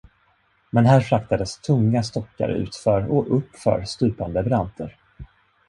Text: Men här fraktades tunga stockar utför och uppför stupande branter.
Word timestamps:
Men 0.71 0.85
här 0.85 1.01
fraktades 1.01 1.57
tunga 1.59 2.03
stockar 2.03 2.49
utför 2.49 3.07
och 3.11 3.37
uppför 3.37 3.83
stupande 3.83 4.43
branter. 4.43 4.95